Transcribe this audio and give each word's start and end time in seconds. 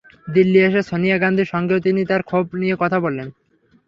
দিল্লি 0.27 0.59
এসে 0.59 0.81
সোনিয়া 0.83 1.17
গান্ধীর 1.17 1.51
সঙ্গেও 1.53 1.79
তিনি 1.79 2.01
তাঁর 2.05 2.21
ক্ষোভ 2.23 2.45
নিয়ে 2.61 2.75
কথা 2.81 2.97
বলবেন। 2.99 3.27